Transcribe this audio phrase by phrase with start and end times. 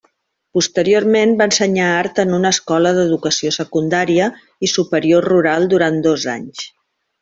[0.57, 4.33] Posteriorment va ensenyar art en una escola d'educació secundària
[4.69, 6.71] i superior rural durant dos anys.